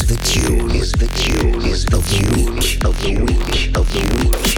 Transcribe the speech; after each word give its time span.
is 0.00 0.06
the 0.06 0.16
tune, 0.24 0.70
is 0.70 0.92
the 0.92 1.08
tune, 1.08 1.60
is 1.62 1.84
the 1.84 1.98
week, 2.36 2.84
of 2.84 2.96
the 3.02 3.16
week, 3.20 3.76
of 3.76 3.92
the 3.92 4.28
week. 4.28 4.57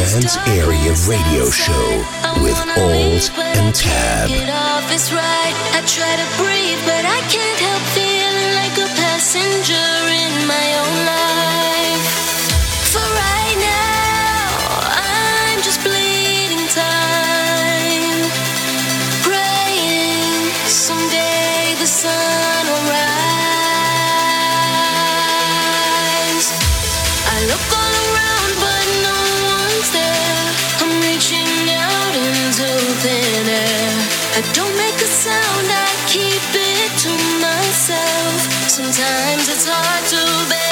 Trance 0.00 0.38
Area 0.48 0.94
Radio 1.06 1.50
Show 1.50 1.98
with 2.42 2.56
Alt 2.78 3.30
and 3.36 3.74
Tab. 3.74 4.28
Get 4.30 4.48
off. 4.48 4.80
I 5.12 5.82
try 5.84 6.16
to 6.16 6.26
breathe, 6.40 6.80
but 6.86 7.04
I 7.04 7.20
can't 7.28 7.60
help 7.60 7.82
feeling 7.92 8.54
like 8.56 8.76
a 8.78 8.88
passenger 8.96 9.74
in 9.76 10.46
my 10.48 10.66
own 10.80 10.96
life. 11.04 12.06
For 12.92 12.98
right 12.98 13.56
now. 13.60 13.99
I 34.40 34.52
don't 34.54 34.74
make 34.74 34.94
a 34.94 35.06
sound, 35.06 35.66
I 35.68 35.86
keep 36.08 36.40
it 36.54 36.98
to 37.04 37.10
myself. 37.44 38.70
Sometimes 38.70 39.50
it's 39.50 39.68
hard 39.68 40.08
to 40.08 40.48
bear. 40.48 40.69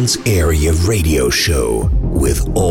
Trance 0.00 0.16
Area 0.26 0.72
Radio 0.88 1.28
Show 1.28 1.90
with 1.92 2.48
Alt 2.56 2.69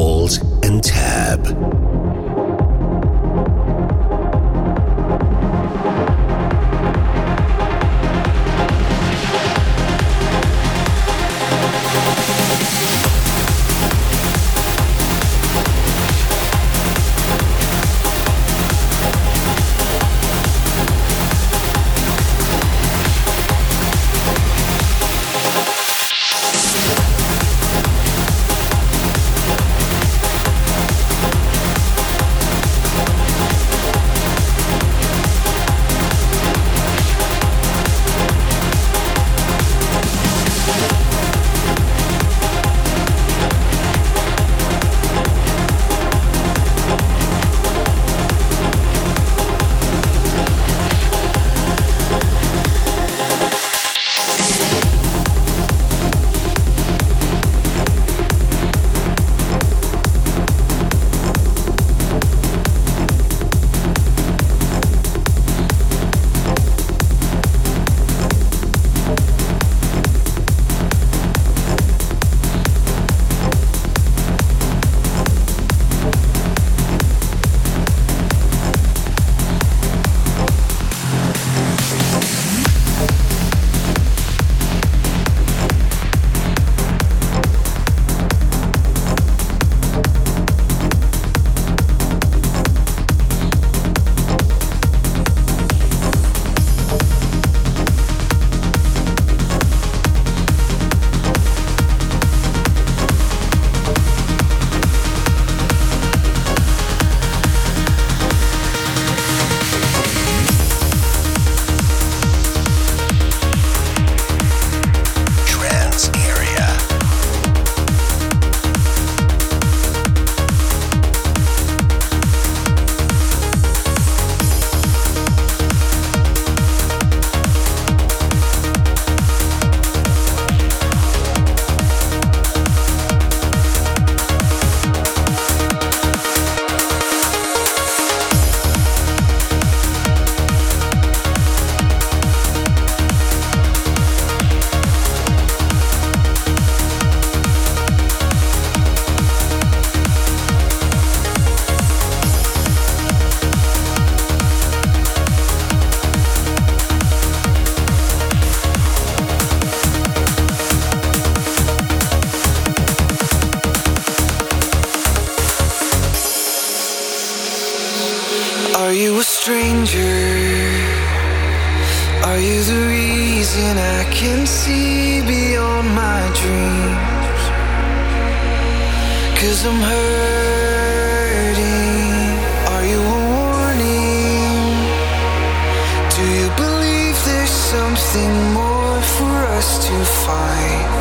five. 190.29 190.93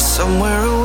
Somewhere 0.00 0.75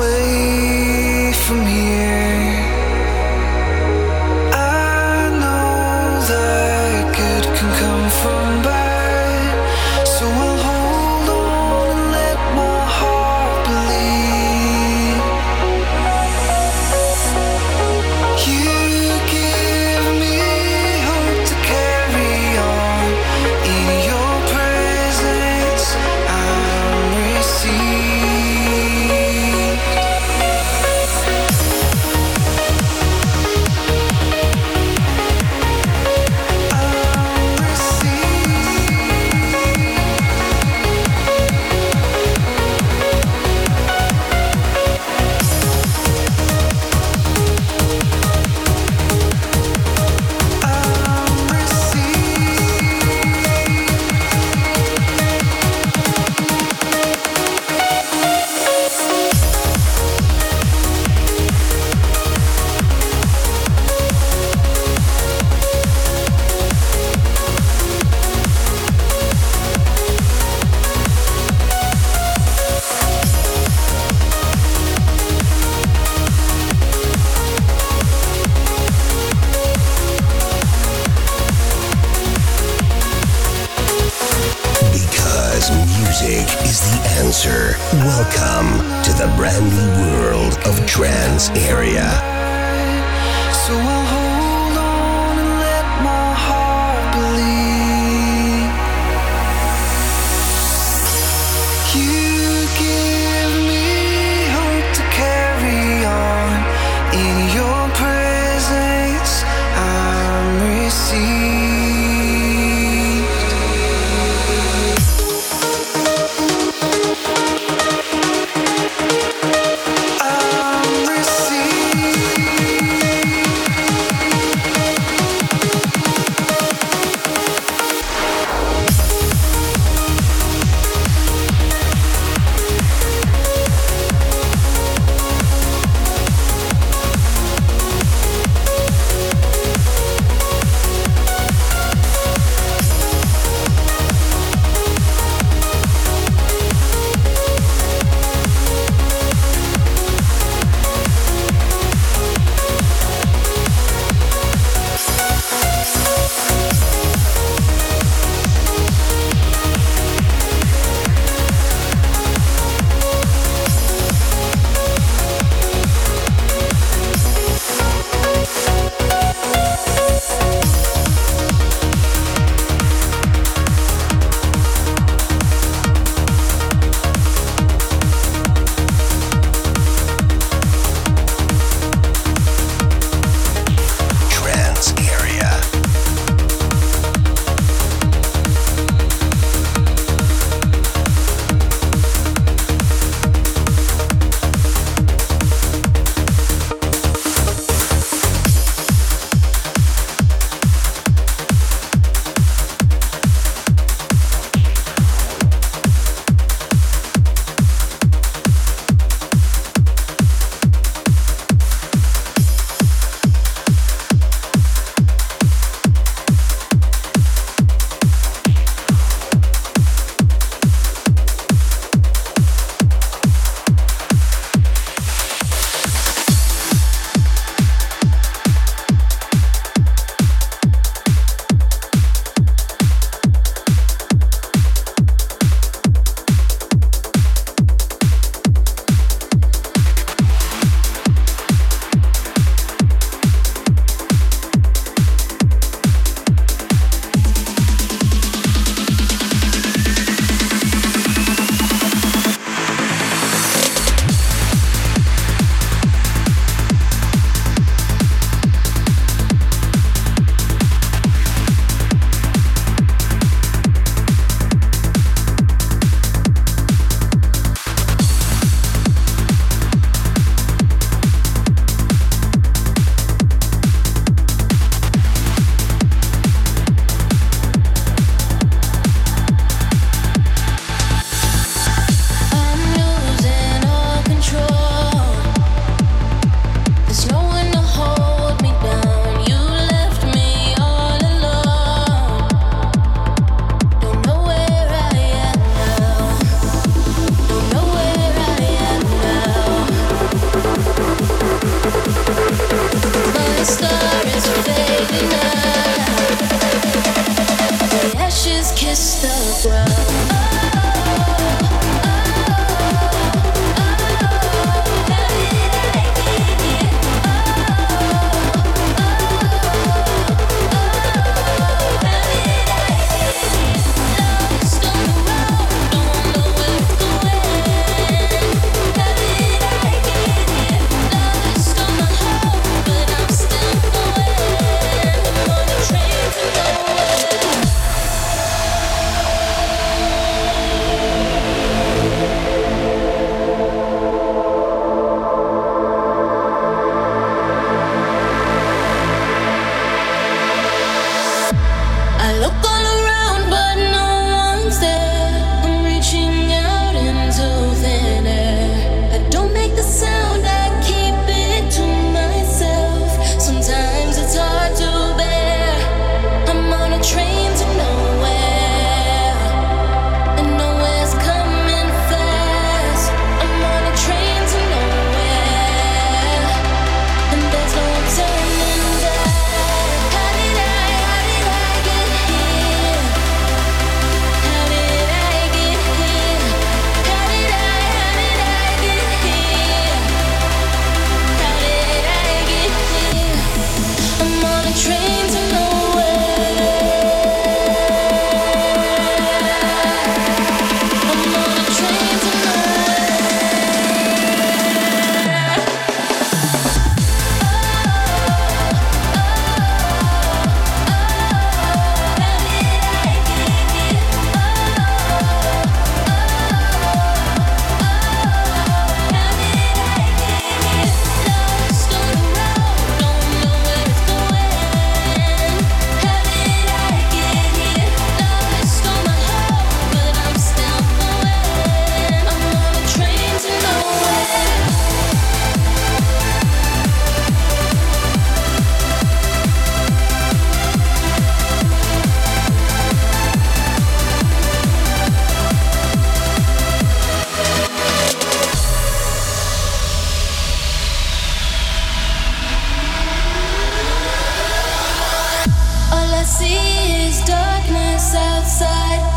outside. 458.21 458.90